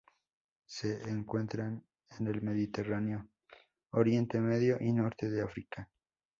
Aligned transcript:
Se 0.65 0.99
encuentran 1.07 1.85
en 2.17 2.25
el 2.25 2.41
Mediterráneo, 2.41 3.27
Oriente 3.91 4.39
Medio, 4.41 4.77
y 4.81 4.91
norte 4.93 5.29
de 5.29 5.43
África. 5.43 5.91